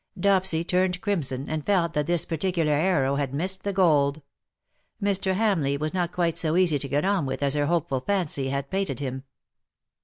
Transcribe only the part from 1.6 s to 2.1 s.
felt that